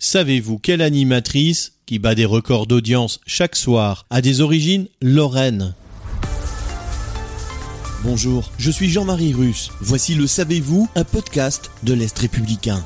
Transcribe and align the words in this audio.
Savez-vous 0.00 0.58
quelle 0.58 0.80
animatrice, 0.80 1.72
qui 1.84 1.98
bat 1.98 2.14
des 2.14 2.24
records 2.24 2.68
d'audience 2.68 3.20
chaque 3.26 3.56
soir, 3.56 4.06
a 4.10 4.20
des 4.20 4.40
origines 4.40 4.86
lorraines? 5.02 5.74
Bonjour, 8.04 8.52
je 8.58 8.70
suis 8.70 8.88
Jean-Marie 8.90 9.34
Russe. 9.34 9.70
Voici 9.80 10.14
le 10.14 10.28
Savez-vous, 10.28 10.88
un 10.94 11.02
podcast 11.02 11.72
de 11.82 11.94
l'Est 11.94 12.16
républicain. 12.16 12.84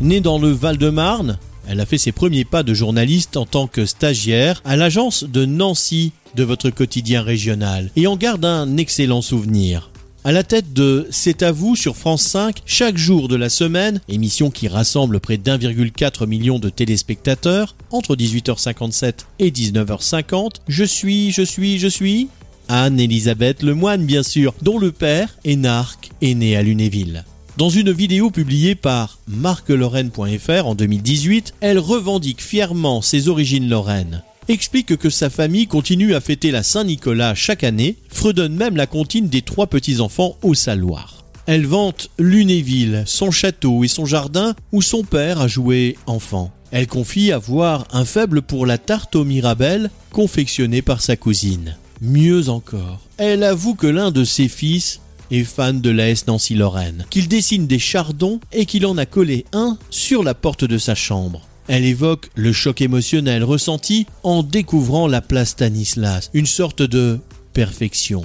Née 0.00 0.20
dans 0.20 0.38
le 0.38 0.50
Val-de-Marne, 0.50 1.38
elle 1.68 1.78
a 1.78 1.86
fait 1.86 1.98
ses 1.98 2.10
premiers 2.10 2.44
pas 2.44 2.64
de 2.64 2.74
journaliste 2.74 3.36
en 3.36 3.46
tant 3.46 3.68
que 3.68 3.86
stagiaire 3.86 4.60
à 4.64 4.76
l'agence 4.76 5.22
de 5.22 5.44
Nancy 5.44 6.12
de 6.34 6.42
votre 6.42 6.70
quotidien 6.70 7.22
régional 7.22 7.90
et 7.94 8.08
en 8.08 8.16
garde 8.16 8.44
un 8.44 8.76
excellent 8.76 9.22
souvenir. 9.22 9.89
À 10.22 10.32
la 10.32 10.42
tête 10.42 10.74
de 10.74 11.08
C'est 11.10 11.42
à 11.42 11.50
vous 11.50 11.76
sur 11.76 11.96
France 11.96 12.24
5, 12.24 12.58
chaque 12.66 12.98
jour 12.98 13.26
de 13.26 13.36
la 13.36 13.48
semaine, 13.48 14.02
émission 14.06 14.50
qui 14.50 14.68
rassemble 14.68 15.18
près 15.18 15.38
d'1,4 15.38 16.26
million 16.26 16.58
de 16.58 16.68
téléspectateurs, 16.68 17.74
entre 17.90 18.16
18h57 18.16 19.14
et 19.38 19.50
19h50, 19.50 20.56
je 20.68 20.84
suis, 20.84 21.30
je 21.30 21.40
suis, 21.40 21.78
je 21.78 21.88
suis 21.88 22.28
Anne-Elisabeth 22.68 23.62
Lemoine 23.62 24.04
bien 24.04 24.22
sûr, 24.22 24.52
dont 24.60 24.78
le 24.78 24.92
père, 24.92 25.38
Énarque, 25.44 26.10
est 26.20 26.34
né 26.34 26.54
à 26.54 26.62
Lunéville. 26.62 27.24
Dans 27.56 27.70
une 27.70 27.90
vidéo 27.90 28.30
publiée 28.30 28.74
par 28.74 29.20
marquelorraine.fr 29.26 30.66
en 30.66 30.74
2018, 30.74 31.54
elle 31.62 31.78
revendique 31.78 32.42
fièrement 32.42 33.00
ses 33.00 33.28
origines 33.28 33.70
lorraines 33.70 34.22
explique 34.50 34.96
que 34.96 35.10
sa 35.10 35.30
famille 35.30 35.66
continue 35.66 36.14
à 36.14 36.20
fêter 36.20 36.50
la 36.50 36.62
Saint-Nicolas 36.62 37.34
chaque 37.34 37.64
année, 37.64 37.96
fredonne 38.08 38.54
même 38.54 38.76
la 38.76 38.86
comptine 38.86 39.28
des 39.28 39.42
trois 39.42 39.66
petits-enfants 39.66 40.36
au 40.42 40.54
Saloir. 40.54 41.24
Elle 41.46 41.66
vante 41.66 42.10
Lunéville, 42.18 43.04
son 43.06 43.30
château 43.30 43.82
et 43.84 43.88
son 43.88 44.06
jardin 44.06 44.54
où 44.72 44.82
son 44.82 45.02
père 45.02 45.40
a 45.40 45.48
joué 45.48 45.96
enfant. 46.06 46.52
Elle 46.70 46.86
confie 46.86 47.32
avoir 47.32 47.86
un 47.92 48.04
faible 48.04 48.42
pour 48.42 48.66
la 48.66 48.78
tarte 48.78 49.16
aux 49.16 49.24
mirabelles 49.24 49.90
confectionnée 50.12 50.82
par 50.82 51.00
sa 51.00 51.16
cousine. 51.16 51.76
Mieux 52.00 52.48
encore, 52.48 53.00
elle 53.18 53.42
avoue 53.42 53.74
que 53.74 53.86
l'un 53.86 54.10
de 54.10 54.24
ses 54.24 54.48
fils 54.48 55.00
est 55.30 55.44
fan 55.44 55.80
de 55.80 55.90
l'AS 55.90 56.26
Nancy-Lorraine, 56.26 57.04
qu'il 57.10 57.28
dessine 57.28 57.66
des 57.66 57.78
chardons 57.78 58.40
et 58.52 58.66
qu'il 58.66 58.86
en 58.86 58.96
a 58.98 59.06
collé 59.06 59.44
un 59.52 59.78
sur 59.90 60.22
la 60.22 60.34
porte 60.34 60.64
de 60.64 60.78
sa 60.78 60.94
chambre. 60.94 61.42
Elle 61.68 61.84
évoque 61.84 62.30
le 62.34 62.52
choc 62.52 62.80
émotionnel 62.80 63.44
ressenti 63.44 64.06
en 64.22 64.42
découvrant 64.42 65.06
la 65.06 65.20
place 65.20 65.50
Stanislas, 65.50 66.30
une 66.34 66.46
sorte 66.46 66.82
de 66.82 67.18
perfection. 67.52 68.24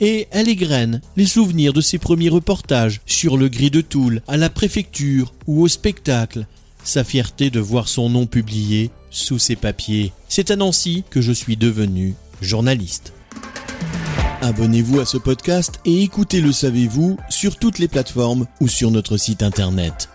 Et 0.00 0.28
elle 0.30 0.48
égrène 0.48 1.00
les 1.16 1.26
souvenirs 1.26 1.72
de 1.72 1.80
ses 1.80 1.98
premiers 1.98 2.28
reportages 2.28 3.00
sur 3.04 3.36
le 3.36 3.48
gris 3.48 3.70
de 3.70 3.80
Toul, 3.80 4.22
à 4.28 4.36
la 4.36 4.48
préfecture 4.48 5.34
ou 5.46 5.62
au 5.62 5.68
spectacle, 5.68 6.46
sa 6.84 7.04
fierté 7.04 7.50
de 7.50 7.60
voir 7.60 7.88
son 7.88 8.08
nom 8.08 8.26
publié 8.26 8.90
sous 9.10 9.38
ses 9.38 9.56
papiers. 9.56 10.12
C'est 10.28 10.50
à 10.50 10.56
Nancy 10.56 11.04
que 11.10 11.20
je 11.20 11.32
suis 11.32 11.56
devenu 11.56 12.14
journaliste. 12.40 13.12
Abonnez-vous 14.40 15.00
à 15.00 15.04
ce 15.04 15.18
podcast 15.18 15.80
et 15.84 16.02
écoutez 16.02 16.40
Le 16.40 16.52
Savez-vous 16.52 17.18
sur 17.28 17.56
toutes 17.56 17.80
les 17.80 17.88
plateformes 17.88 18.46
ou 18.60 18.68
sur 18.68 18.92
notre 18.92 19.16
site 19.16 19.42
internet. 19.42 20.08